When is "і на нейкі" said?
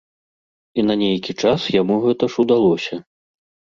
0.77-1.31